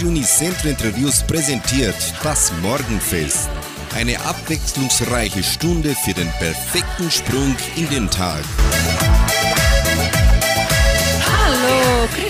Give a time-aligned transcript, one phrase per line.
[0.00, 3.50] Radio Unicentro Interviews präsentiert das Morgenfest.
[3.94, 8.42] Eine abwechslungsreiche Stunde für den perfekten Sprung in den Tag.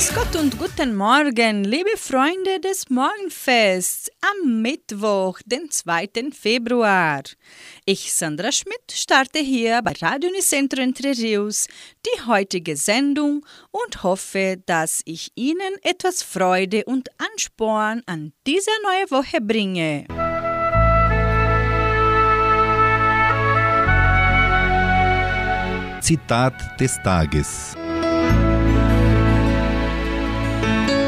[0.01, 6.09] Grüß und guten Morgen, liebe Freunde des Morgenfests am Mittwoch, den 2.
[6.33, 7.23] Februar.
[7.85, 11.67] Ich, Sandra Schmidt, starte hier bei Radio Unicentro Entre Rios
[12.07, 19.11] die heutige Sendung und hoffe, dass ich Ihnen etwas Freude und Ansporn an dieser neue
[19.11, 20.07] Woche bringe.
[26.01, 27.77] Zitat des Tages.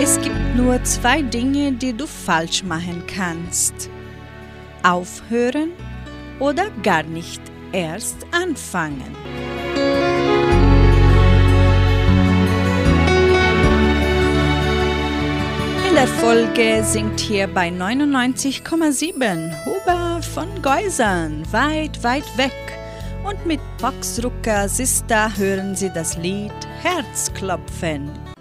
[0.05, 3.89] Es gibt nur zwei Dinge, die du falsch machen kannst.
[4.83, 5.71] Aufhören
[6.41, 9.15] oder gar nicht erst anfangen.
[15.89, 22.51] In der Folge singt hier bei 99,7 Huber von Geusern weit, weit weg.
[23.23, 26.51] Und mit Boxrucker Sista hören Sie das Lied
[26.83, 28.32] Herzklopfen.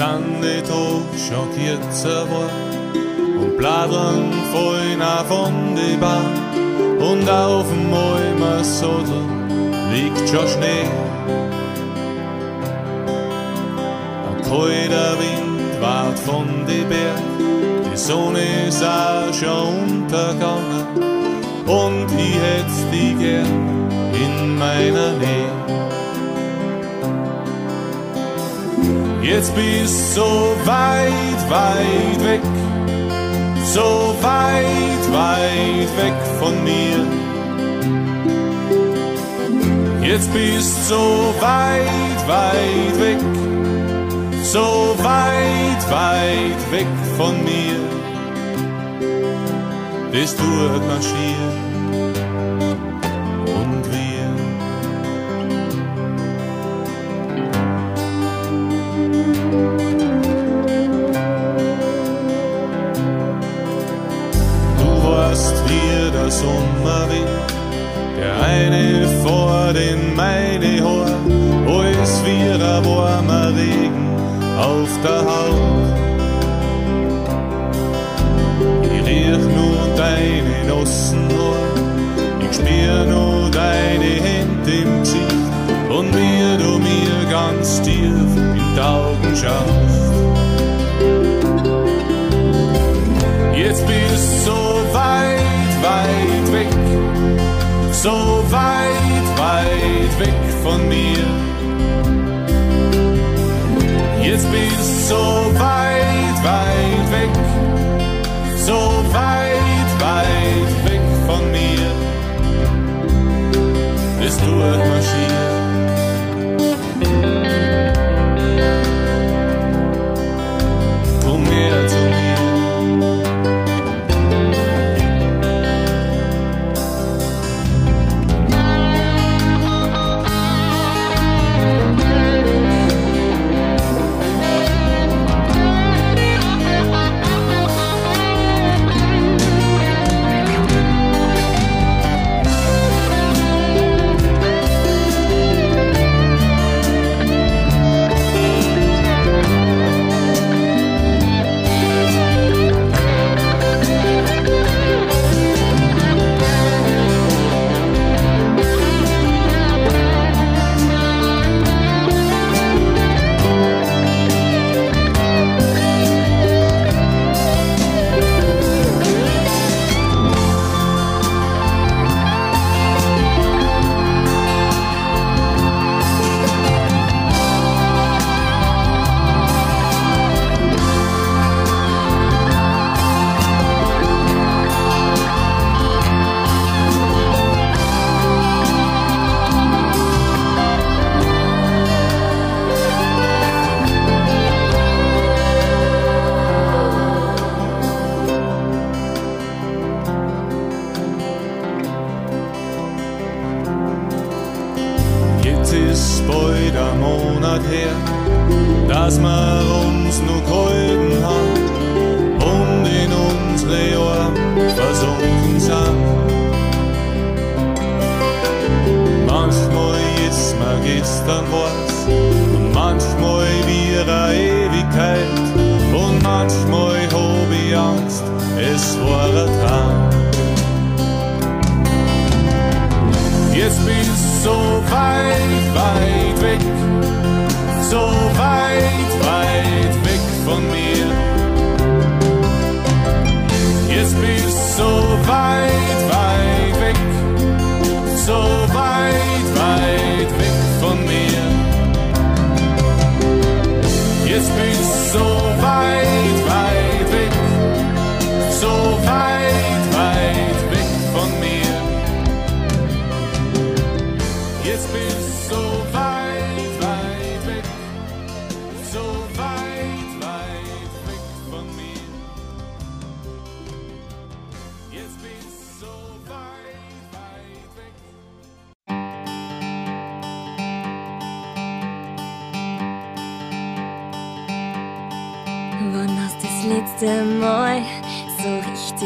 [0.00, 2.80] Die Tag schon kürzer geworden
[3.38, 3.60] und
[4.50, 6.24] fallen auch von die Bahn
[6.98, 9.24] und auf dem Sattel
[9.92, 10.88] liegt schon Schnee.
[14.26, 17.20] Ein kalter Wind wart von die Berg,
[17.92, 20.86] die Sonne ist auch schon untergegangen
[21.66, 25.69] und ich hätt's die gern in meiner Nähe.
[29.22, 32.40] Jetzt bist so weit, weit weg,
[33.64, 37.04] so weit, weit weg von mir.
[40.02, 43.18] Jetzt bist so weit, weit weg,
[44.42, 46.86] so weit, weit weg
[47.18, 47.78] von mir.
[50.12, 51.49] Das tut man schier.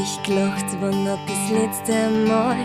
[0.05, 2.57] ich gelacht, wann hat das letzte Mal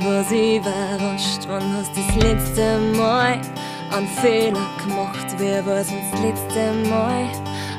[0.00, 3.40] was überrascht, wann hast das letzte Mal
[3.92, 7.28] einen Fehler gemacht, wer war's das letzte Mal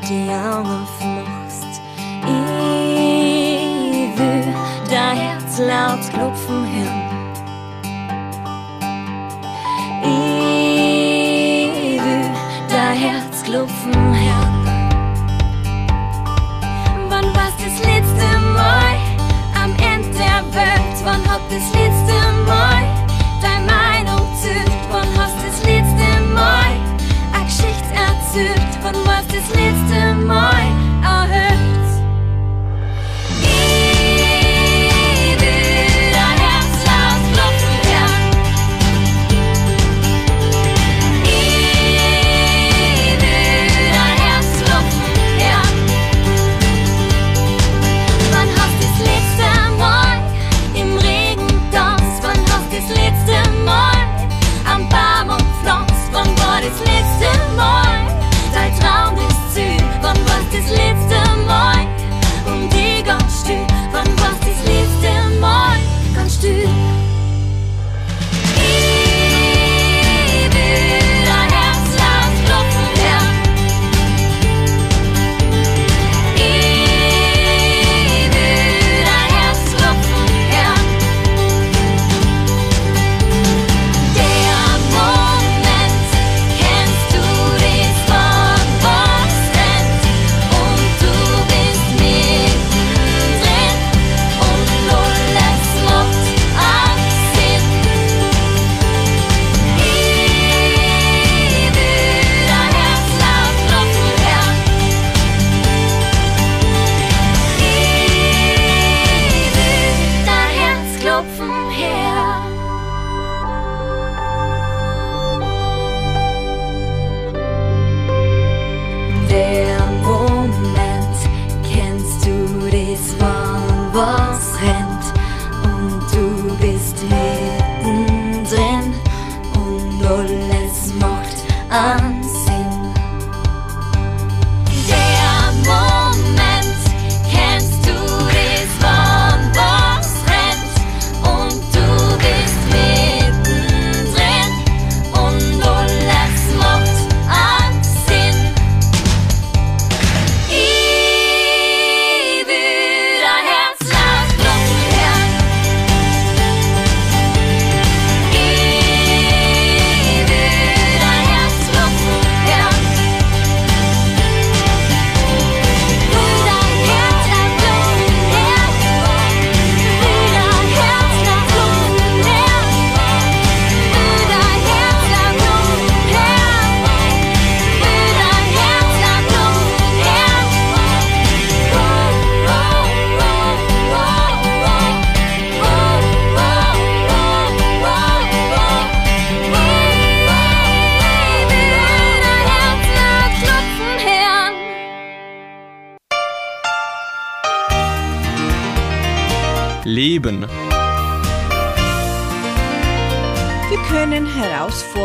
[0.08, 1.82] die Augen aufmachst.
[2.26, 4.54] Ich will
[4.90, 6.93] dein Herz laut klopfen hören
[21.54, 22.18] das letzte
[22.48, 22.84] Mal.
[23.42, 26.74] Deine Meinung zählt, wann hast das letzte Mal?
[27.32, 30.83] Eine Geschichte erzählt, wann war's das letzte Mal?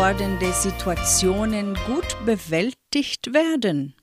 [0.09, 3.95] herausfordernde Situationen gut bewältigt werden.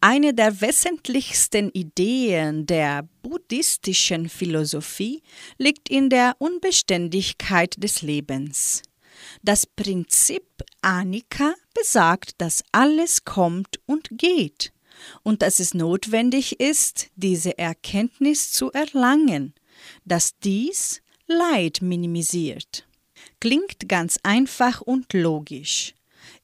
[0.00, 5.22] Eine der wesentlichsten Ideen der buddhistischen Philosophie
[5.58, 8.82] liegt in der Unbeständigkeit des Lebens.
[9.42, 10.44] Das Prinzip
[10.82, 14.72] Anika besagt, dass alles kommt und geht
[15.24, 19.54] und dass es notwendig ist, diese Erkenntnis zu erlangen,
[20.04, 22.86] dass dies Leid minimisiert.
[23.40, 25.94] Klingt ganz einfach und logisch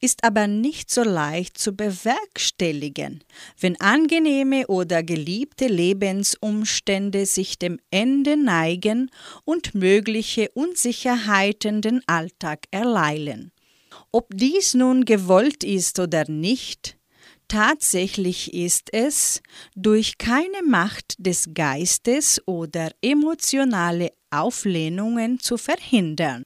[0.00, 3.22] ist aber nicht so leicht zu bewerkstelligen,
[3.60, 9.10] wenn angenehme oder geliebte Lebensumstände sich dem Ende neigen
[9.44, 13.52] und mögliche Unsicherheiten den Alltag erleilen.
[14.12, 16.96] Ob dies nun gewollt ist oder nicht,
[17.48, 19.42] tatsächlich ist es
[19.74, 26.44] durch keine Macht des Geistes oder emotionale Auflehnungen zu verhindern.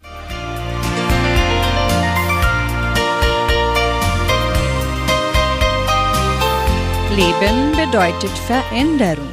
[7.16, 9.28] Leben bedeutet Veränderung.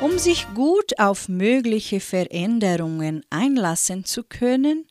[0.00, 4.88] Um sich gut auf mögliche Veränderungen einlassen zu können,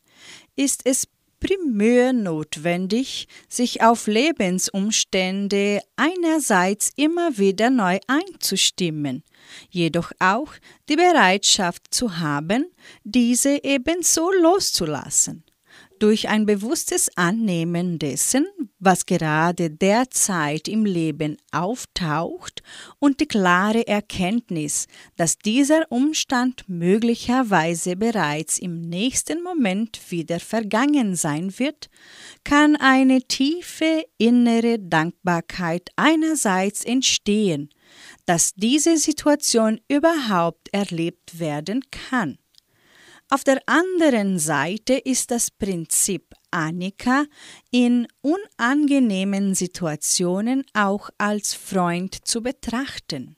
[0.56, 1.10] ist es
[1.42, 9.24] primär notwendig, sich auf Lebensumstände einerseits immer wieder neu einzustimmen,
[9.70, 10.54] jedoch auch
[10.88, 12.72] die Bereitschaft zu haben,
[13.04, 15.44] diese ebenso loszulassen
[16.02, 18.48] durch ein bewusstes Annehmen dessen,
[18.80, 22.64] was gerade derzeit im Leben auftaucht
[22.98, 31.60] und die klare Erkenntnis, dass dieser Umstand möglicherweise bereits im nächsten Moment wieder vergangen sein
[31.60, 31.90] wird,
[32.44, 37.70] kann eine tiefe innere Dankbarkeit einerseits entstehen,
[38.26, 42.41] dass diese Situation überhaupt erlebt werden kann.
[43.34, 47.24] Auf der anderen Seite ist das Prinzip Annika
[47.72, 53.38] in unangenehmen Situationen auch als Freund zu betrachten.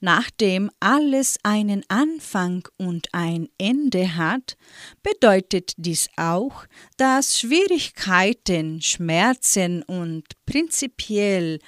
[0.00, 4.56] Nachdem alles einen Anfang und ein Ende hat,
[5.04, 6.64] bedeutet dies auch,
[6.96, 11.60] dass Schwierigkeiten, Schmerzen und prinzipiell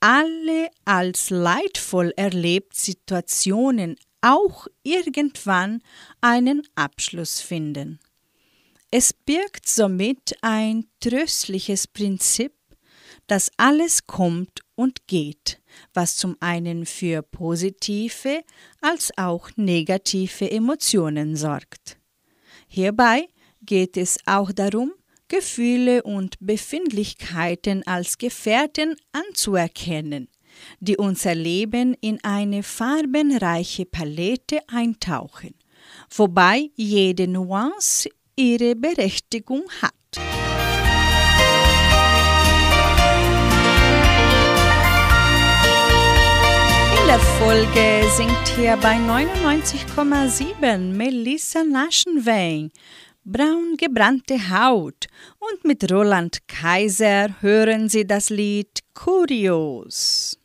[0.00, 5.82] alle als leidvoll erlebt Situationen auch irgendwann
[6.20, 8.00] einen Abschluss finden.
[8.90, 12.52] Es birgt somit ein tröstliches Prinzip,
[13.26, 15.60] dass alles kommt und geht,
[15.94, 18.42] was zum einen für positive
[18.80, 21.98] als auch negative Emotionen sorgt.
[22.66, 23.28] Hierbei
[23.62, 24.92] geht es auch darum,
[25.28, 30.28] Gefühle und Befindlichkeiten als Gefährten anzuerkennen,
[30.80, 35.54] die unser Leben in eine farbenreiche Palette eintauchen,
[36.14, 39.94] wobei jede Nuance ihre Berechtigung hat.
[47.00, 52.70] In der Folge singt hier bei 99,7 Melissa Naschenwein
[53.24, 55.06] braun gebrannte Haut
[55.38, 60.39] und mit Roland Kaiser hören Sie das Lied Kurios.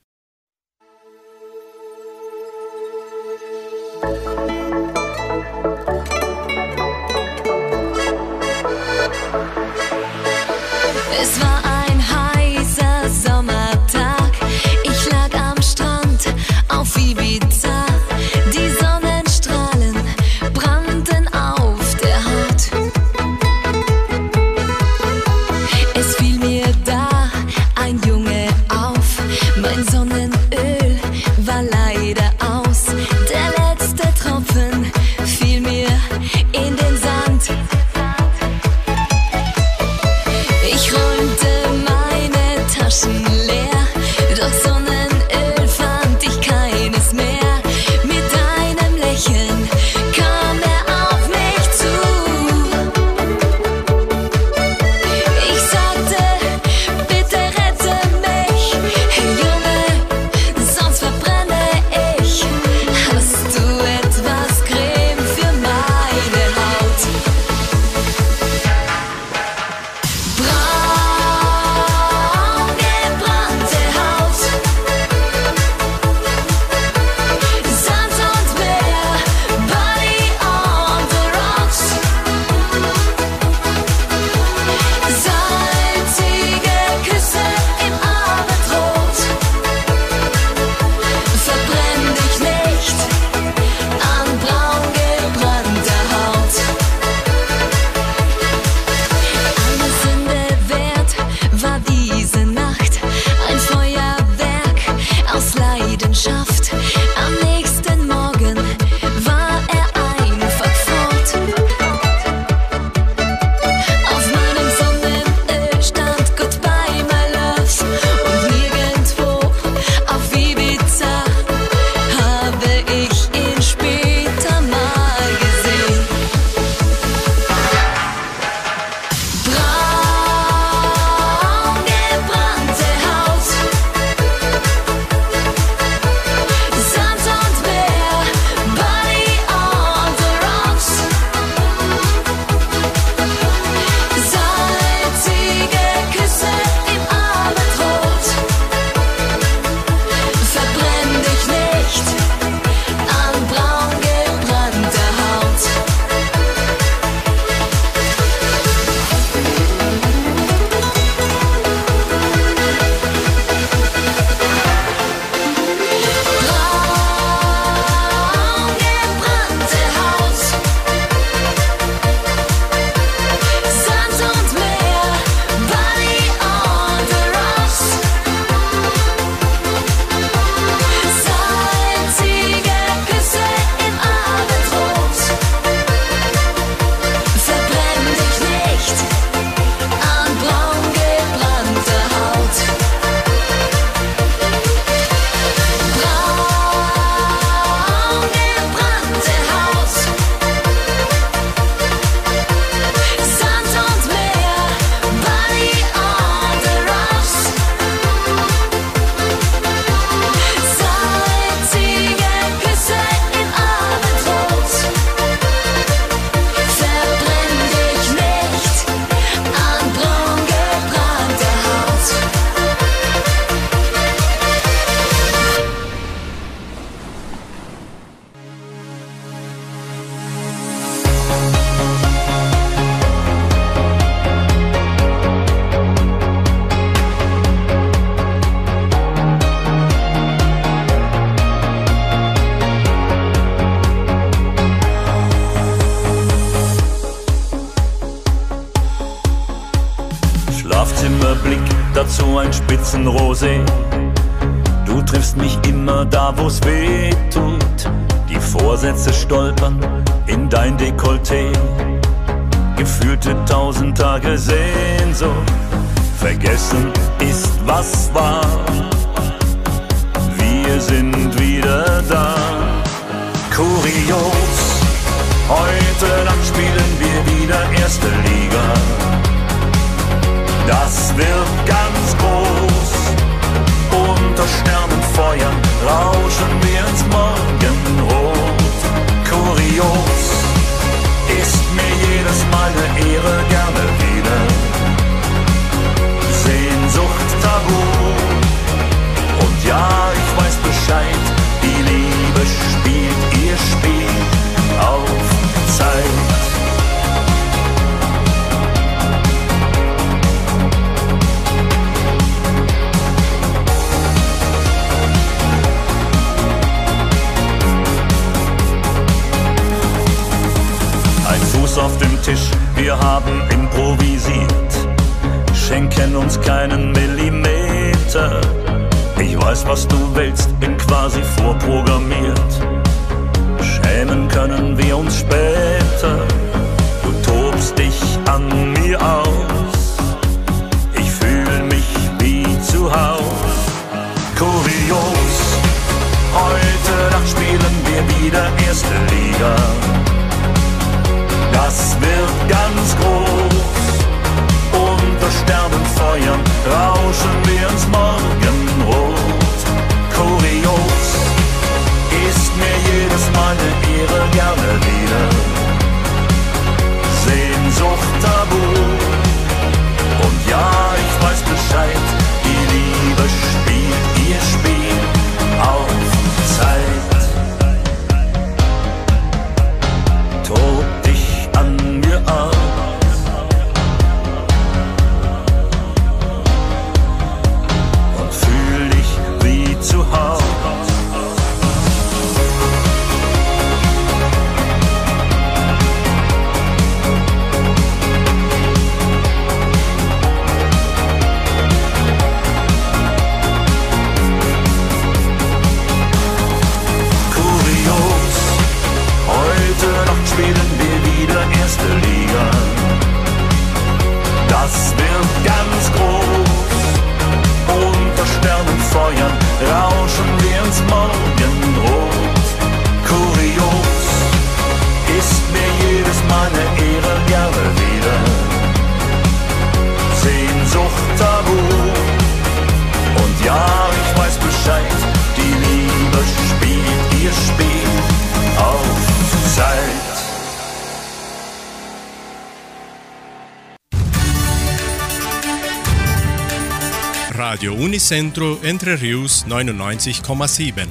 [447.66, 450.86] Radio Unicentro Entre Rius 99,7.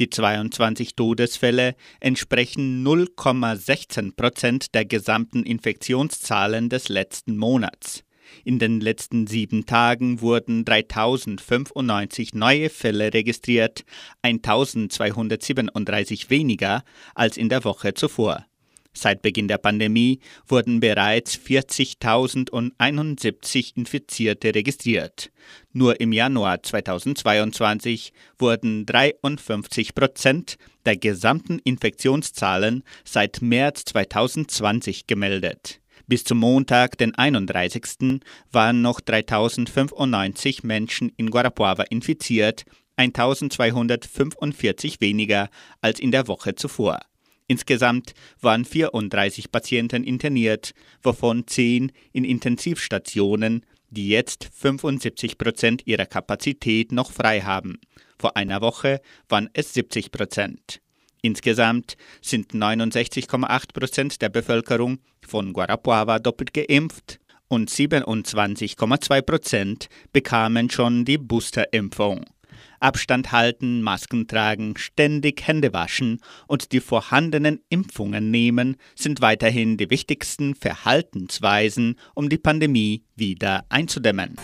[0.00, 8.02] Die 22 Todesfälle entsprechen 0,16 Prozent der gesamten Infektionszahlen des letzten Monats.
[8.42, 13.84] In den letzten sieben Tagen wurden 3095 neue Fälle registriert,
[14.22, 16.82] 1237 weniger
[17.14, 18.46] als in der Woche zuvor.
[18.96, 25.32] Seit Beginn der Pandemie wurden bereits 40.071 Infizierte registriert.
[25.72, 35.80] Nur im Januar 2022 wurden 53 Prozent der gesamten Infektionszahlen seit März 2020 gemeldet.
[36.06, 38.20] Bis zum Montag, den 31.
[38.52, 45.48] waren noch 3095 Menschen in Guarapuava infiziert, 1245 weniger
[45.80, 47.00] als in der Woche zuvor.
[47.46, 56.90] Insgesamt waren 34 Patienten interniert, wovon 10 in Intensivstationen, die jetzt 75 Prozent ihrer Kapazität
[56.90, 57.78] noch frei haben.
[58.18, 60.80] Vor einer Woche waren es 70 Prozent.
[61.20, 71.04] Insgesamt sind 69,8 Prozent der Bevölkerung von Guarapuava doppelt geimpft und 27,2 Prozent bekamen schon
[71.04, 72.24] die Boosterimpfung.
[72.84, 79.88] Abstand halten, Masken tragen, ständig Hände waschen und die vorhandenen Impfungen nehmen sind weiterhin die
[79.88, 84.36] wichtigsten Verhaltensweisen, um die Pandemie wieder einzudämmen.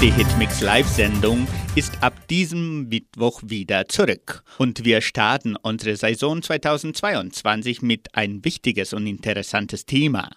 [0.00, 7.82] Die Hitmix Live-Sendung ist ab diesem Mittwoch wieder zurück und wir starten unsere Saison 2022
[7.82, 10.30] mit ein wichtiges und interessantes Thema.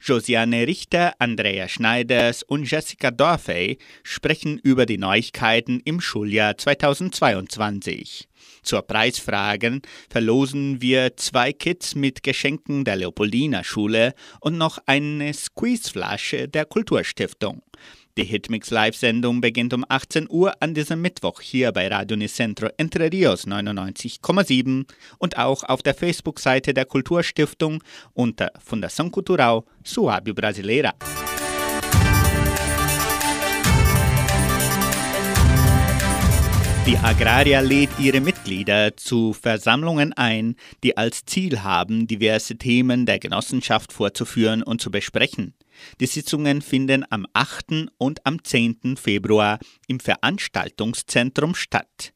[0.00, 8.28] Josiane Richter, Andrea Schneiders und Jessica Dorfey sprechen über die Neuigkeiten im Schuljahr 2022.
[8.62, 16.48] Zur Preisfrage verlosen wir zwei Kits mit Geschenken der Leopoldina Schule und noch eine Squeezeflasche
[16.48, 17.62] der Kulturstiftung.
[18.18, 23.10] Die Hitmix Live-Sendung beginnt um 18 Uhr an diesem Mittwoch hier bei Radio Nicentro Entre
[23.10, 24.84] Rios 99,7
[25.16, 30.92] und auch auf der Facebook-Seite der Kulturstiftung unter Fundação Cultural Suábio Brasileira.
[36.84, 43.20] Die Agraria lädt ihre Mitglieder zu Versammlungen ein, die als Ziel haben, diverse Themen der
[43.20, 45.54] Genossenschaft vorzuführen und zu besprechen.
[46.00, 47.88] Die Sitzungen finden am 8.
[47.98, 48.96] und am 10.
[48.96, 52.14] Februar im Veranstaltungszentrum statt.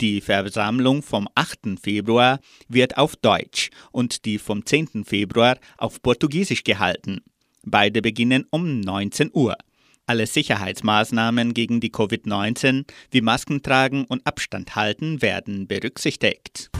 [0.00, 1.78] Die Versammlung vom 8.
[1.78, 5.04] Februar wird auf Deutsch und die vom 10.
[5.04, 7.20] Februar auf Portugiesisch gehalten.
[7.64, 9.56] Beide beginnen um 19 Uhr.
[10.08, 16.70] Alle Sicherheitsmaßnahmen gegen die Covid-19 wie Masken tragen und Abstand halten werden berücksichtigt.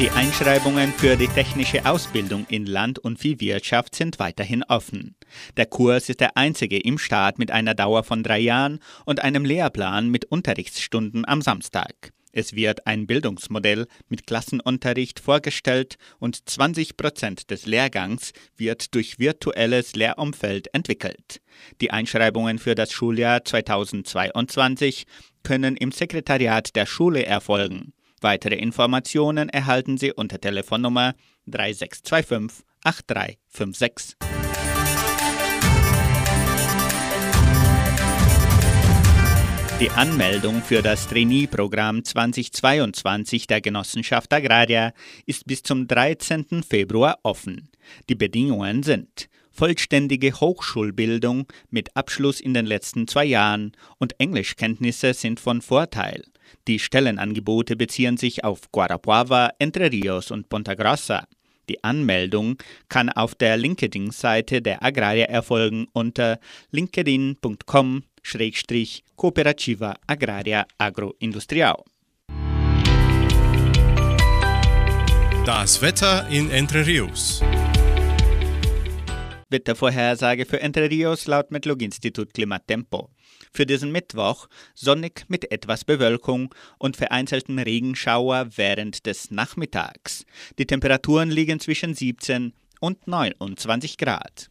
[0.00, 5.14] Die Einschreibungen für die technische Ausbildung in Land- und Viehwirtschaft sind weiterhin offen.
[5.56, 9.44] Der Kurs ist der einzige im Staat mit einer Dauer von drei Jahren und einem
[9.44, 12.12] Lehrplan mit Unterrichtsstunden am Samstag.
[12.38, 19.96] Es wird ein Bildungsmodell mit Klassenunterricht vorgestellt und 20 Prozent des Lehrgangs wird durch virtuelles
[19.96, 21.40] Lehrumfeld entwickelt.
[21.80, 25.06] Die Einschreibungen für das Schuljahr 2022
[25.42, 27.92] können im Sekretariat der Schule erfolgen.
[28.20, 31.14] Weitere Informationen erhalten Sie unter Telefonnummer
[31.46, 34.16] 3625 8356.
[39.80, 44.92] Die Anmeldung für das Trainee-Programm 2022 der Genossenschaft Agraria
[45.24, 46.64] ist bis zum 13.
[46.68, 47.68] Februar offen.
[48.08, 55.38] Die Bedingungen sind vollständige Hochschulbildung mit Abschluss in den letzten zwei Jahren und Englischkenntnisse sind
[55.38, 56.24] von Vorteil.
[56.66, 61.28] Die Stellenangebote beziehen sich auf Guarapuava, Entre Rios und Ponta Grossa.
[61.68, 62.56] Die Anmeldung
[62.88, 66.40] kann auf der LinkedIn-Seite der Agraria erfolgen unter
[68.34, 71.84] linkedin.com-cooperativa agraria agroindustrial.
[75.44, 77.42] Das Wetter in Entre Rios.
[79.50, 83.08] Wettervorhersage für Entre Rios laut Metlog-Institut Klimatempo.
[83.52, 90.26] Für diesen Mittwoch sonnig mit etwas Bewölkung und vereinzelten Regenschauer während des Nachmittags.
[90.58, 94.50] Die Temperaturen liegen zwischen 17 und 29 Grad.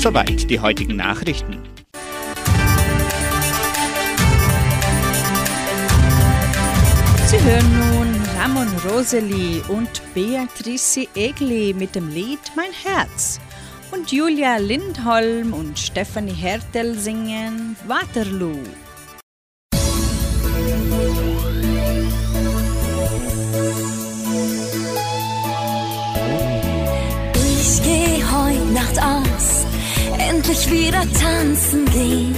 [0.00, 1.58] Soweit die heutigen Nachrichten.
[7.26, 13.40] Sie hören nun Ramon Roseli und Beatrice Egli mit dem Lied Mein Herz
[13.92, 18.56] und Julia Lindholm und Stephanie Hertel singen Waterloo.
[30.50, 32.34] Endlich wieder tanzen gehen.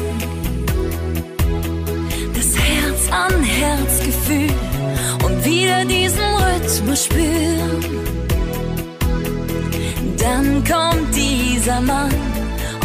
[2.35, 4.51] Das Herz an Herz Gefühl
[5.25, 7.85] und wieder diesen Rhythmus spüren.
[10.18, 12.12] Dann kommt dieser Mann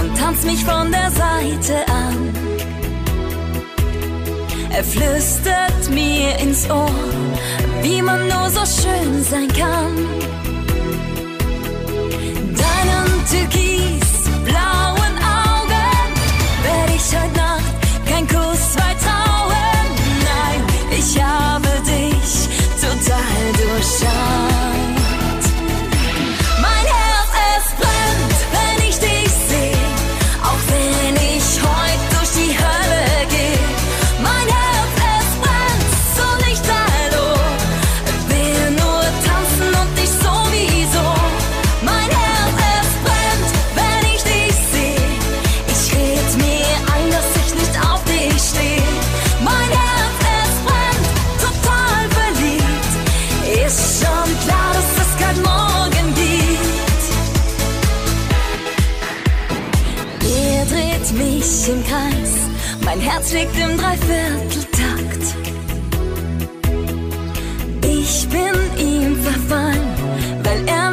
[0.01, 2.33] und tanzt mich von der Seite an.
[4.71, 6.89] Er flüstert mir ins Ohr,
[7.81, 9.95] wie man nur so schön sein kann.
[12.63, 14.86] Deinen türkisblauen Augen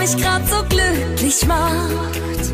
[0.05, 2.45] mich grad so glücklich macht.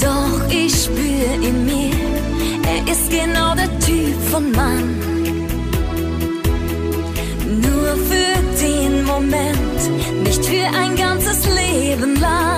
[0.00, 1.94] Doch ich spür in mir,
[2.74, 4.86] er ist genau der Typ von Mann.
[7.66, 9.80] Nur für den Moment,
[10.24, 12.53] nicht für ein ganzes Leben lang.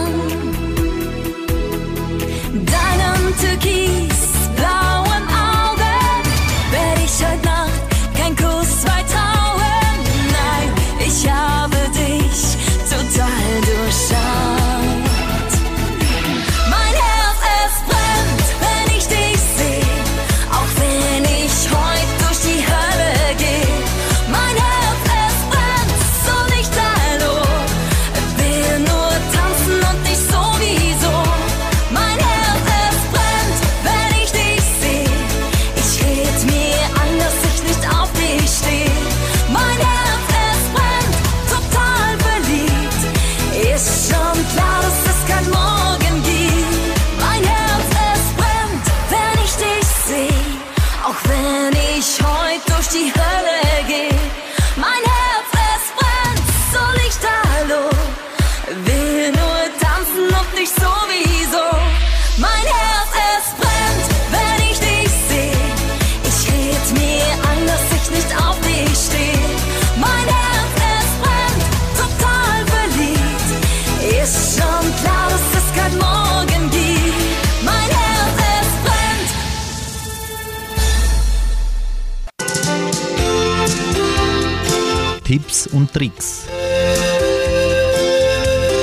[85.97, 86.47] Tricks.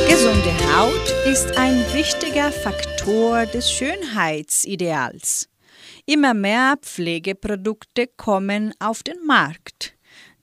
[0.09, 5.47] Gesunde Haut ist ein wichtiger Faktor des Schönheitsideals.
[6.07, 9.93] Immer mehr Pflegeprodukte kommen auf den Markt,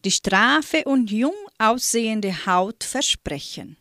[0.04, 3.76] die straffe und jung aussehende Haut versprechen.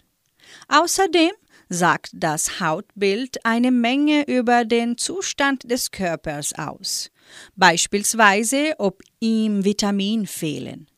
[0.67, 1.33] Außerdem
[1.69, 7.11] sagt das Hautbild eine Menge über den Zustand des Körpers aus,
[7.55, 10.88] beispielsweise ob ihm Vitamin fehlen.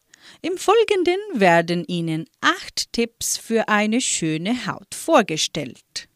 [0.44, 6.10] Im Folgenden werden Ihnen acht Tipps für eine schöne Haut vorgestellt.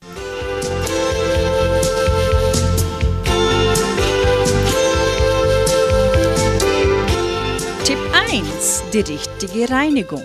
[7.84, 8.00] Tipp
[8.32, 8.84] 1.
[8.92, 10.24] Die richtige Reinigung.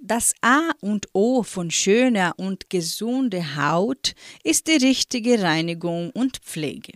[0.00, 6.92] Das A und O von schöner und gesunder Haut ist die richtige Reinigung und Pflege.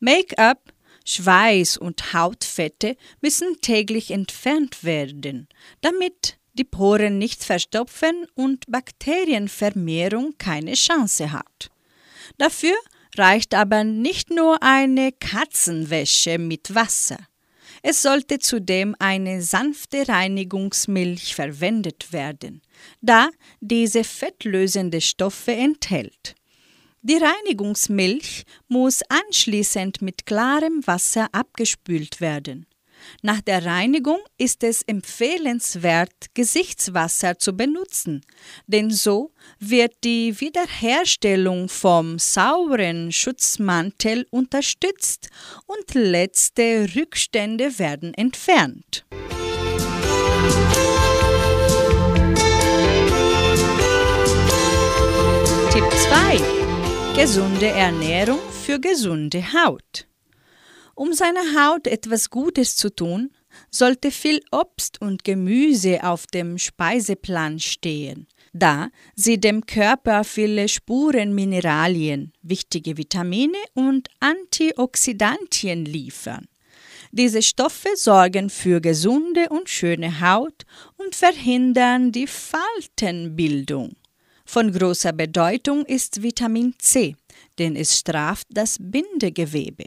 [0.00, 0.73] Make-up,
[1.04, 5.48] Schweiß und Hautfette müssen täglich entfernt werden,
[5.80, 11.70] damit die Poren nicht verstopfen und Bakterienvermehrung keine Chance hat.
[12.38, 12.74] Dafür
[13.16, 17.18] reicht aber nicht nur eine Katzenwäsche mit Wasser.
[17.82, 22.62] Es sollte zudem eine sanfte Reinigungsmilch verwendet werden,
[23.02, 23.28] da
[23.60, 26.34] diese fettlösende Stoffe enthält.
[27.06, 32.64] Die Reinigungsmilch muss anschließend mit klarem Wasser abgespült werden.
[33.20, 38.22] Nach der Reinigung ist es empfehlenswert, Gesichtswasser zu benutzen,
[38.66, 45.28] denn so wird die Wiederherstellung vom sauren Schutzmantel unterstützt
[45.66, 49.04] und letzte Rückstände werden entfernt.
[55.70, 56.63] Tipp 2.
[57.16, 60.08] Gesunde Ernährung für gesunde Haut.
[60.96, 63.30] Um seiner Haut etwas Gutes zu tun,
[63.70, 72.32] sollte viel Obst und Gemüse auf dem Speiseplan stehen, da sie dem Körper viele Spurenmineralien,
[72.42, 76.48] wichtige Vitamine und Antioxidantien liefern.
[77.12, 80.64] Diese Stoffe sorgen für gesunde und schöne Haut
[80.96, 83.94] und verhindern die Faltenbildung.
[84.46, 87.16] Von großer Bedeutung ist Vitamin C,
[87.58, 89.86] denn es straft das Bindegewebe.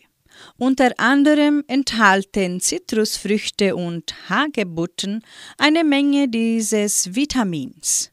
[0.58, 5.24] Unter anderem enthalten Zitrusfrüchte und Hagebutten
[5.58, 8.12] eine Menge dieses Vitamins.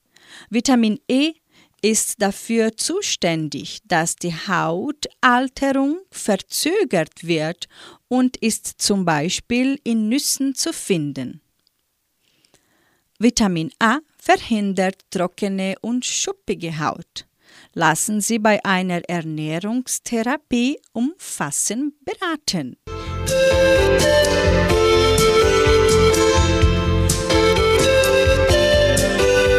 [0.50, 1.33] Vitamin E
[1.83, 7.68] ist dafür zuständig, dass die Hautalterung verzögert wird
[8.09, 11.42] und ist zum Beispiel in Nüssen zu finden.
[13.18, 17.26] Vitamin A verhindert trockene und schuppige Haut.
[17.74, 22.78] Lassen Sie bei einer Ernährungstherapie umfassend beraten.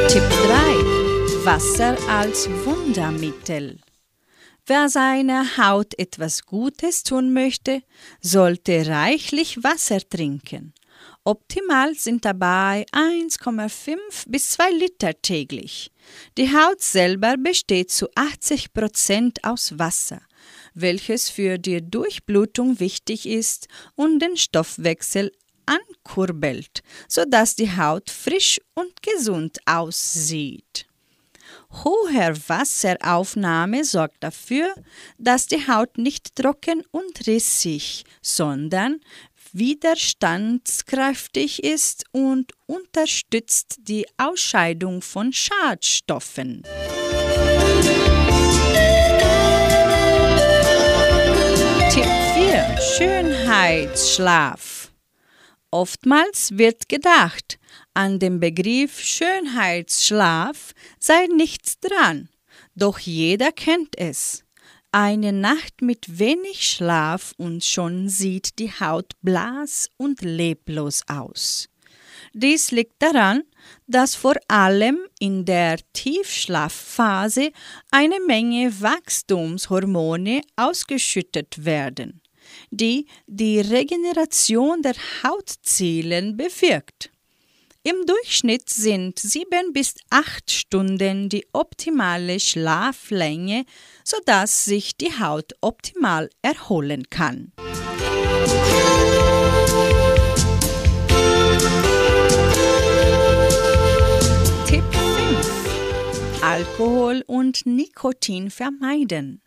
[0.09, 1.45] Tipp 3.
[1.45, 3.77] Wasser als Wundermittel.
[4.65, 7.83] Wer seiner Haut etwas Gutes tun möchte,
[8.19, 10.73] sollte reichlich Wasser trinken.
[11.27, 13.97] Optimal sind dabei 1,5
[14.27, 15.91] bis 2 Liter täglich.
[16.37, 20.21] Die Haut selber besteht zu 80 Prozent aus Wasser,
[20.75, 25.31] welches für die Durchblutung wichtig ist und den Stoffwechsel
[25.65, 30.85] ankurbelt, sodass die Haut frisch und gesund aussieht.
[31.83, 34.73] Hohe Wasseraufnahme sorgt dafür,
[35.17, 39.01] dass die Haut nicht trocken und rissig, sondern
[39.55, 46.63] widerstandskräftig ist und unterstützt die Ausscheidung von Schadstoffen.
[51.89, 52.77] Tipp 4.
[52.97, 54.91] Schönheitsschlaf.
[55.71, 57.57] Oftmals wird gedacht,
[57.93, 62.27] an dem Begriff Schönheitsschlaf sei nichts dran,
[62.75, 64.44] doch jeder kennt es.
[64.97, 71.67] Eine Nacht mit wenig Schlaf und schon sieht die Haut blass und leblos aus.
[72.31, 73.43] Dies liegt daran,
[73.87, 77.51] dass vor allem in der Tiefschlafphase
[77.91, 82.21] eine Menge Wachstumshormone ausgeschüttet werden,
[82.71, 87.11] die die Regeneration der Hautzellen bewirkt.
[87.87, 93.63] Im Durchschnitt sind sieben bis acht Stunden die optimale Schlaflänge,
[94.03, 97.51] sodass sich die Haut optimal erholen kann.
[104.65, 106.41] Tipp 5.
[106.41, 109.43] Alkohol und Nikotin vermeiden.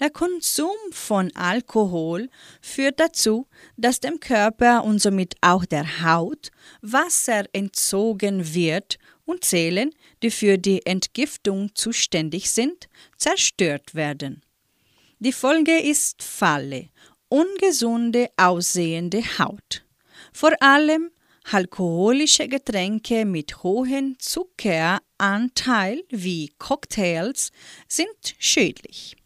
[0.00, 2.30] Der Konsum von Alkohol
[2.60, 9.90] führt dazu, dass dem Körper und somit auch der Haut Wasser entzogen wird und Zellen,
[10.22, 14.42] die für die Entgiftung zuständig sind, zerstört werden.
[15.18, 16.90] Die Folge ist Falle,
[17.28, 19.84] ungesunde aussehende Haut.
[20.32, 21.10] Vor allem
[21.50, 27.50] alkoholische Getränke mit hohem Zuckeranteil wie Cocktails
[27.88, 29.17] sind schädlich.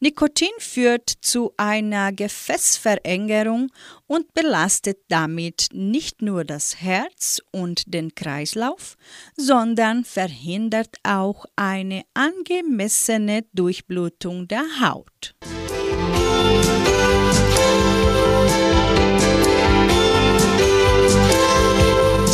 [0.00, 3.70] Nikotin führt zu einer Gefäßverengerung
[4.06, 8.96] und belastet damit nicht nur das Herz und den Kreislauf,
[9.36, 15.34] sondern verhindert auch eine angemessene Durchblutung der Haut.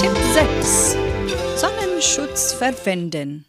[0.00, 0.96] Tipp 6.
[1.56, 3.46] Sonnenschutz verwenden.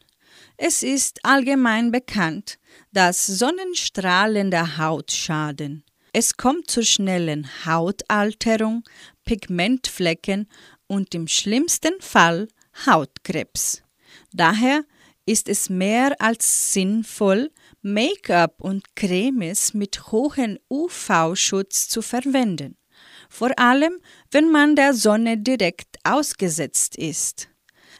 [0.57, 2.59] Es ist allgemein bekannt,
[2.95, 5.83] dass Sonnenstrahlen der Haut schaden.
[6.13, 8.83] Es kommt zur schnellen Hautalterung,
[9.25, 10.47] Pigmentflecken
[10.87, 12.47] und im schlimmsten Fall
[12.85, 13.83] Hautkrebs.
[14.31, 14.85] Daher
[15.25, 22.77] ist es mehr als sinnvoll, Make-up und Cremes mit hohem UV-Schutz zu verwenden,
[23.29, 23.99] vor allem
[24.31, 27.49] wenn man der Sonne direkt ausgesetzt ist.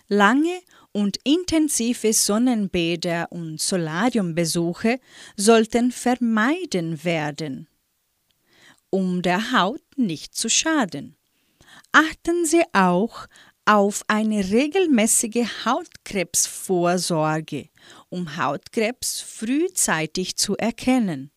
[0.07, 0.61] Lange
[0.95, 5.01] und intensive Sonnenbäder und Solariumbesuche
[5.35, 7.67] sollten vermeiden werden,
[8.91, 11.17] um der Haut nicht zu schaden.
[11.91, 13.27] Achten Sie auch
[13.65, 17.67] auf eine regelmäßige Hautkrebsvorsorge,
[18.07, 21.29] um Hautkrebs frühzeitig zu erkennen.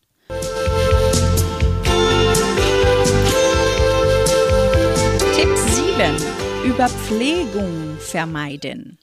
[5.35, 6.15] Tipp 7.
[6.63, 8.98] Überpflegung vermeiden.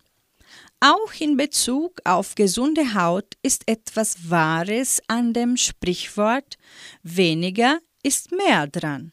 [0.81, 6.59] Auch in Bezug auf gesunde Haut ist etwas Wahres an dem Sprichwort
[7.03, 9.12] weniger ist mehr dran.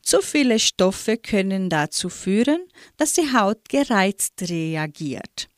[0.00, 5.48] Zu viele Stoffe können dazu führen, dass die Haut gereizt reagiert.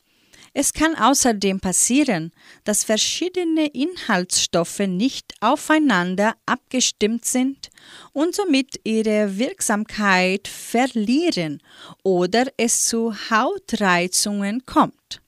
[0.52, 2.32] Es kann außerdem passieren,
[2.64, 7.68] dass verschiedene Inhaltsstoffe nicht aufeinander abgestimmt sind
[8.12, 11.62] und somit ihre Wirksamkeit verlieren
[12.02, 15.20] oder es zu Hautreizungen kommt.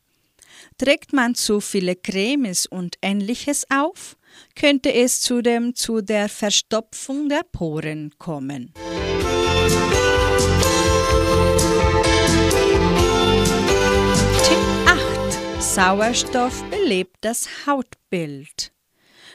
[0.78, 4.16] Trägt man zu viele Cremes und ähnliches auf,
[4.54, 8.72] könnte es zudem zu der Verstopfung der Poren kommen.
[15.60, 18.72] Sauerstoff belebt das Hautbild.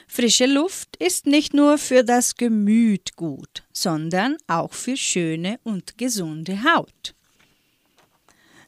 [0.06, 6.62] Frische Luft ist nicht nur für das Gemüt gut, sondern auch für schöne und gesunde
[6.64, 7.14] Haut.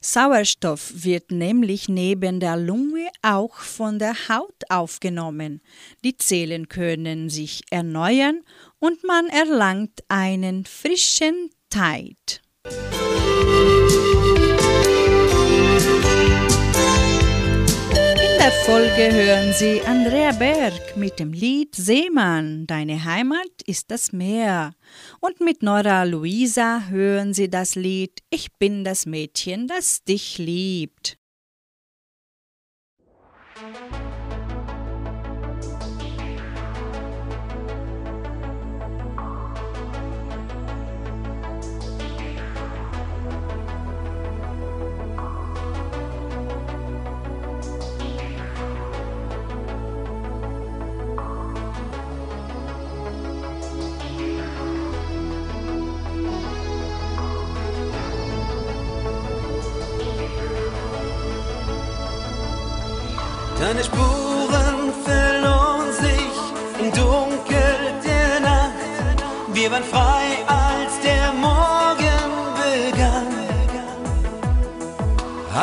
[0.07, 5.61] Sauerstoff wird nämlich neben der Lunge auch von der Haut aufgenommen.
[6.05, 8.43] Die Zellen können sich erneuern
[8.79, 12.41] und man erlangt einen frischen Tide.
[18.47, 24.71] Der Folge hören Sie Andrea Berg mit dem Lied Seemann, deine Heimat ist das Meer.
[25.19, 31.19] Und mit Nora Luisa hören Sie das Lied Ich bin das Mädchen, das dich liebt.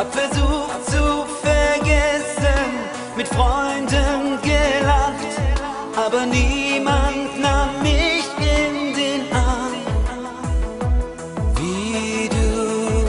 [0.04, 2.64] Hab versucht zu vergessen,
[3.16, 5.34] mit Freunden gelacht,
[5.96, 9.72] aber niemand nahm mich in den Arm.
[11.56, 13.06] Wie du.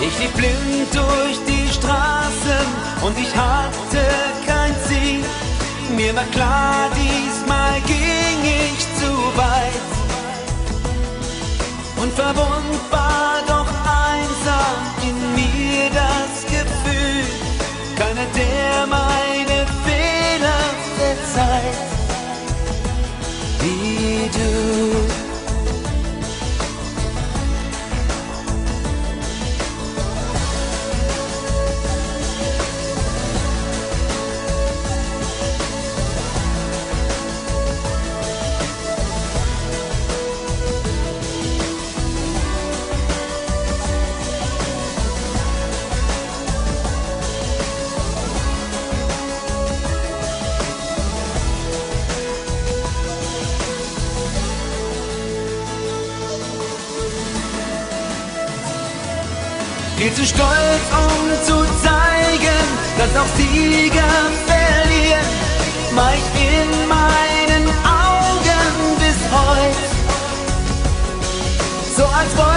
[0.00, 2.66] Ich lief blind durch die Straßen
[3.02, 4.02] und ich hatte
[4.46, 5.24] kein Ziel.
[5.94, 8.07] Mir war klar, diesmal ging
[12.18, 13.37] Unverwundbar, doch
[60.18, 62.64] zu stolz, um zu zeigen,
[62.98, 64.02] dass auch Sieger
[64.46, 65.28] verlieren.
[66.14, 69.86] Ich in meinen Augen bis heute.
[71.96, 72.47] So als wollte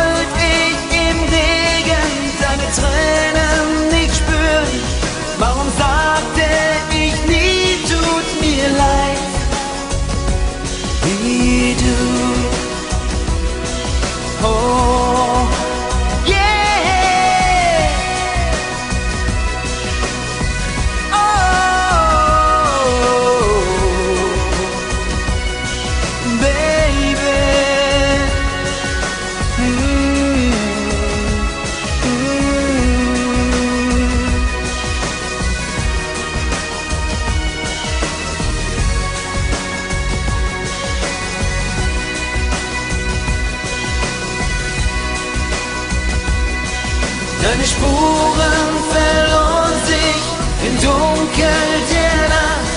[47.82, 50.22] Spuren verloren sich
[50.68, 52.74] im Dunkel der Nacht.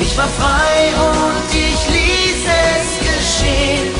[0.00, 0.78] Ich war frei
[1.10, 2.42] und ich ließ
[2.74, 3.94] es geschehen.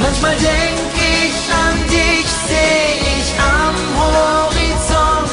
[0.00, 0.90] Manchmal denk
[1.22, 1.36] ich
[1.66, 5.30] an dich, seh ich am Horizont,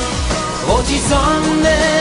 [0.68, 1.99] wo die Sonne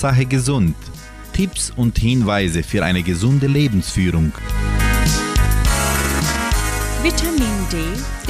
[0.00, 0.76] Hauptsache gesund.
[1.34, 4.32] Tipps und Hinweise für eine gesunde Lebensführung.
[7.02, 7.76] Vitamin D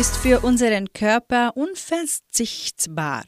[0.00, 3.22] ist für unseren Körper unverzichtbar.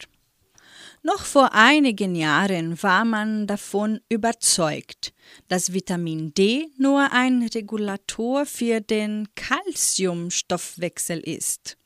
[1.04, 5.12] Noch vor einigen Jahren war man davon überzeugt,
[5.46, 11.76] dass Vitamin D nur ein Regulator für den Calciumstoffwechsel ist.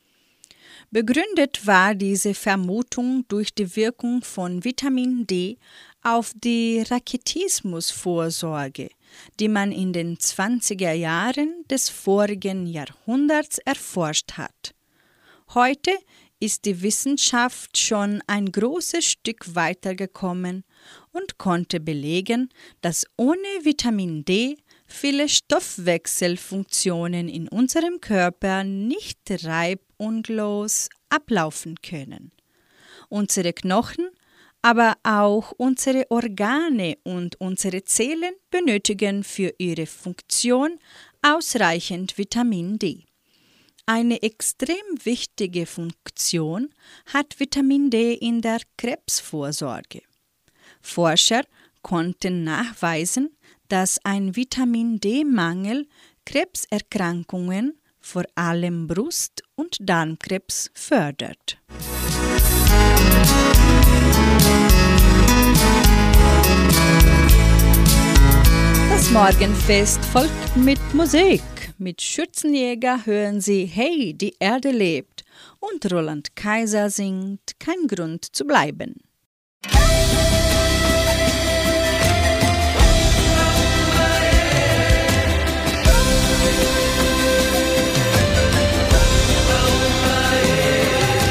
[0.91, 5.59] Begründet war diese Vermutung durch die Wirkung von Vitamin D
[6.07, 8.91] auf die Raketismusvorsorge,
[9.41, 14.73] die man in den 20er Jahren des vorigen Jahrhunderts erforscht hat.
[15.53, 15.91] Heute
[16.39, 20.63] ist die Wissenschaft schon ein großes Stück weitergekommen
[21.11, 22.51] und konnte belegen,
[22.83, 32.31] dass ohne Vitamin D viele Stoffwechselfunktionen in unserem Körper nicht reibungslos ablaufen können.
[33.09, 34.09] Unsere Knochen,
[34.67, 40.81] aber auch unsere Organe und unsere Zellen benötigen für ihre Funktion
[41.23, 43.05] ausreichend Vitamin D.
[43.87, 46.71] Eine extrem wichtige Funktion
[47.15, 50.03] hat Vitamin D in der Krebsvorsorge.
[50.81, 51.45] Forscher
[51.83, 53.37] konnten nachweisen,
[53.69, 55.87] dass ein Vitamin D-Mangel
[56.25, 61.57] Krebserkrankungen, vor allem Brust- und Darmkrebs, fördert.
[68.97, 71.43] Das Morgenfest folgt mit Musik.
[71.77, 75.23] Mit Schürzenjäger hören Sie Hey, die Erde lebt
[75.61, 78.95] und Roland Kaiser singt Kein Grund zu bleiben.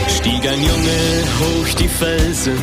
[0.07, 2.59] Stieg ein Junge hoch die Felsen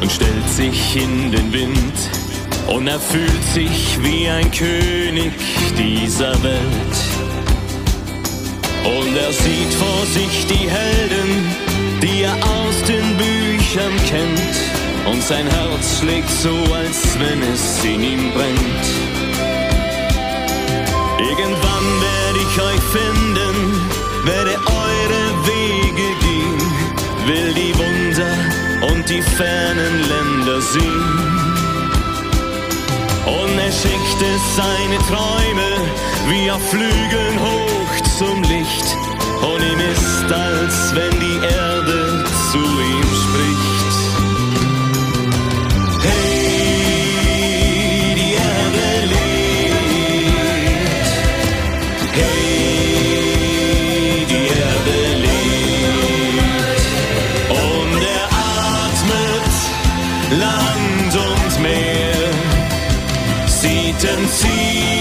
[0.00, 2.25] und stellt sich in den Wind.
[2.68, 5.32] Und er fühlt sich wie ein König
[5.76, 6.96] dieser Welt.
[8.84, 11.46] Und er sieht vor sich die Helden,
[12.02, 14.56] die er aus den Büchern kennt.
[15.06, 18.86] Und sein Herz schlägt so, als wenn es in ihm brennt.
[21.18, 23.80] Irgendwann werde ich euch finden,
[24.24, 26.60] werde eure Wege gehen,
[27.26, 31.45] will die Wunder und die fernen Länder sehen.
[33.26, 35.68] Und er schenkte seine Träume
[36.28, 38.96] wie auf Flügeln hoch zum Licht.
[39.42, 43.96] Und ihm ist, als wenn die Erde zu ihm spricht.
[46.02, 46.94] Hey,
[48.14, 49.76] die Erde lebt.
[52.14, 52.76] Hey,
[60.30, 61.35] Land und
[64.24, 64.95] sieht den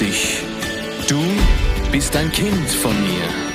[0.00, 0.38] dich.
[1.08, 1.22] Du
[1.90, 3.46] bist ein Kind von mir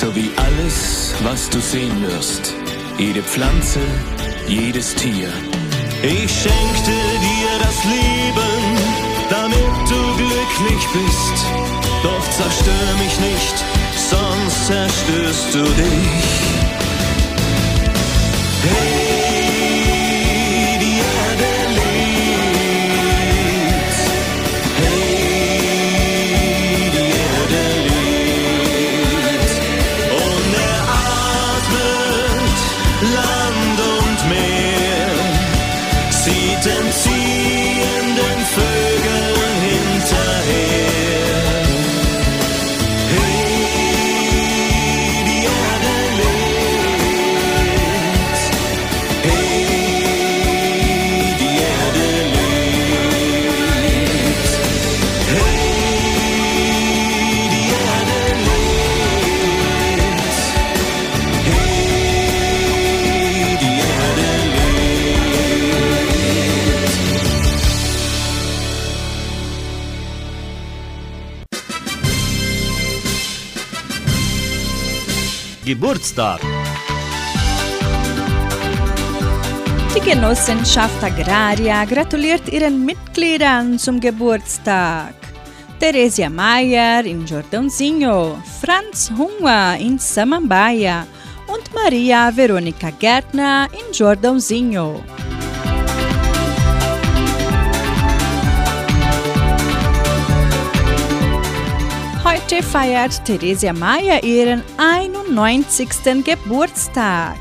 [0.00, 2.54] so wie alles, was du sehen wirst.
[2.98, 3.80] Jede Pflanze,
[4.46, 5.28] jedes Tier.
[6.02, 6.96] Ich schenkte
[7.28, 8.62] dir das Leben,
[9.28, 11.36] damit du glücklich bist.
[12.02, 13.56] Doch zerstör mich nicht,
[14.10, 16.30] sonst zerstörst du dich.
[18.62, 18.99] Hey,
[76.00, 76.40] Geburtstag.
[79.94, 85.14] Die Genossenschaft Agraria gratuliert ihren Mitgliedern zum Geburtstag.
[85.78, 91.06] Teresia Mayer in Jordãozinho, Franz Hunger in Samambaia
[91.46, 95.02] und Maria Veronika Gärtner in Jordãozinho.
[102.24, 104.62] Heute feiert Theresia Mayer ihren
[105.30, 106.24] 91.
[106.24, 107.38] Geburtstag.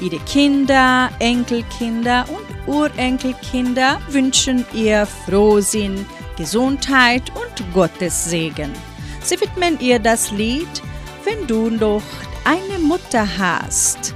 [0.00, 6.04] Ihre Kinder, Enkelkinder und Urenkelkinder wünschen ihr Frohsinn,
[6.36, 8.72] Gesundheit und Gottes Segen.
[9.22, 10.82] Sie widmen ihr das Lied
[11.24, 12.02] Wenn du noch
[12.44, 14.14] eine Mutter hast.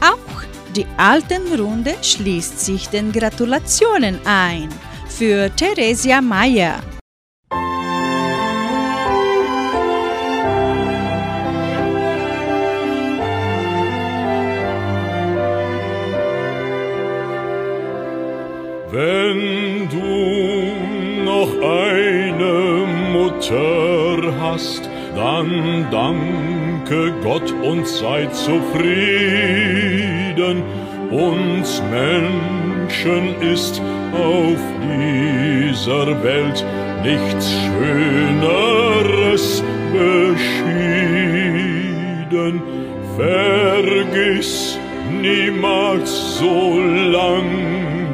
[0.00, 0.42] Auch
[0.76, 4.68] die Altenrunde schließt sich den Gratulationen ein
[5.08, 6.80] für Theresia Mayer.
[24.52, 28.72] Hast, dann danke Gott und sei zufrieden.
[31.10, 33.80] Uns Menschen ist
[34.12, 36.64] auf dieser Welt
[37.02, 40.62] nichts Schöneres beschieden.
[43.16, 44.78] Vergiss
[45.20, 47.48] niemals, solang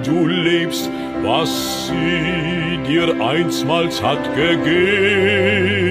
[0.05, 0.91] du lebst,
[1.23, 5.88] was sie dir einstmals hat gegeben.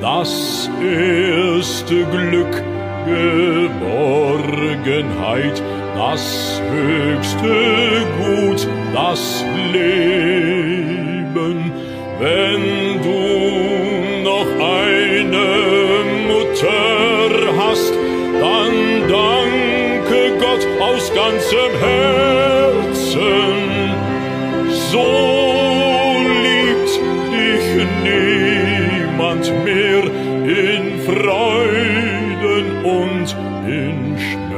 [0.00, 2.62] Das erste Glück,
[3.04, 5.62] Geborgenheit,
[5.94, 11.70] das höchste Gut, das Leben.
[12.18, 13.18] Wenn du
[14.24, 15.46] noch eine
[16.26, 17.92] Mutter hast,
[18.40, 18.74] dann
[19.10, 23.58] danke Gott aus ganzem Herzen.
[24.90, 25.37] So
[31.18, 33.28] Freuden und
[33.66, 34.48] in Schmerzen.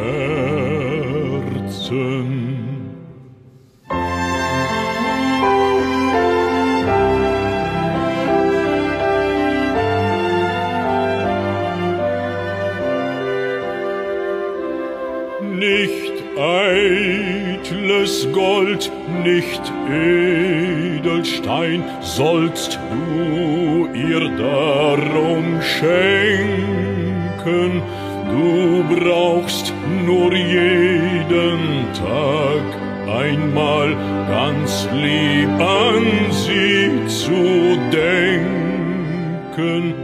[15.58, 18.92] Nicht eitles Gold,
[19.24, 26.19] nicht Edelstein sollst du ihr darum schenken.
[28.50, 29.72] Du brauchst
[30.04, 32.66] nur jeden Tag
[33.22, 33.94] einmal
[34.28, 39.94] ganz lieb an sie zu denken.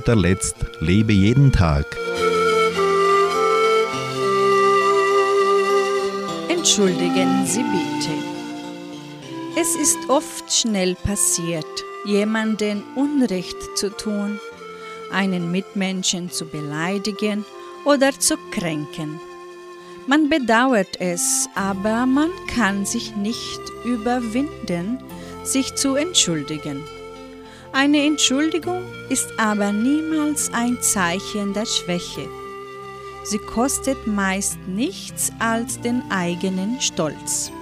[0.00, 1.84] guter Letzt lebe jeden Tag.
[6.48, 8.14] Entschuldigen Sie bitte.
[9.60, 11.66] Es ist oft schnell passiert,
[12.06, 14.40] jemanden Unrecht zu tun,
[15.12, 17.44] einen Mitmenschen zu beleidigen
[17.84, 19.20] oder zu kränken.
[20.06, 24.98] Man bedauert es, aber man kann sich nicht überwinden,
[25.44, 26.82] sich zu entschuldigen.
[27.72, 32.28] Eine Entschuldigung ist aber niemals ein Zeichen der Schwäche.
[33.22, 37.52] Sie kostet meist nichts als den eigenen Stolz.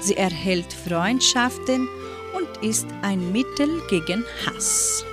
[0.00, 1.86] Sie erhält Freundschaften
[2.34, 5.04] und ist ein Mittel gegen Hass.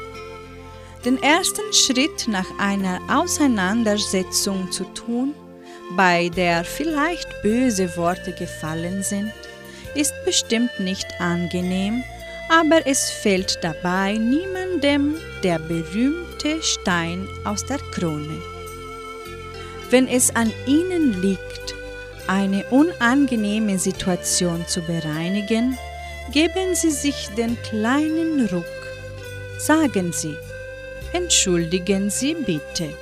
[1.03, 5.33] Den ersten Schritt nach einer Auseinandersetzung zu tun,
[5.97, 9.33] bei der vielleicht böse Worte gefallen sind,
[9.95, 12.03] ist bestimmt nicht angenehm,
[12.49, 18.41] aber es fällt dabei niemandem der berühmte Stein aus der Krone.
[19.89, 21.75] Wenn es an Ihnen liegt,
[22.27, 25.77] eine unangenehme Situation zu bereinigen,
[26.31, 28.65] geben Sie sich den kleinen Ruck.
[29.59, 30.35] Sagen Sie,
[31.11, 32.93] entschuldigen Sie bitte.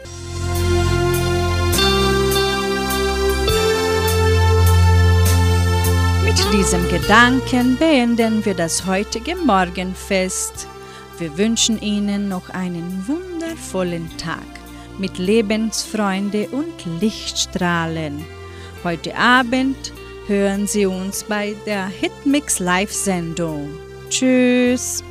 [6.31, 10.65] Mit diesem Gedanken beenden wir das heutige Morgenfest.
[11.19, 14.47] Wir wünschen Ihnen noch einen wundervollen Tag
[14.97, 18.23] mit Lebensfreude und Lichtstrahlen.
[18.85, 19.91] Heute Abend
[20.27, 23.69] hören Sie uns bei der Hitmix Live-Sendung.
[24.09, 25.03] Tschüss!